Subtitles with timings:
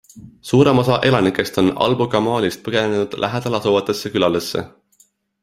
[0.51, 4.67] Suurem osa elanikest on Albu Kamalist põgenenud lähedalasuvatesse küladesse.